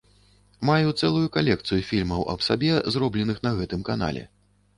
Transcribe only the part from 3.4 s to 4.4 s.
на гэтым канале.